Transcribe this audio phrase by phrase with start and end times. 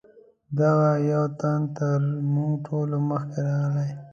[0.59, 1.99] دغه یو تن تر
[2.33, 3.89] موږ ټولو مخکې راغلی.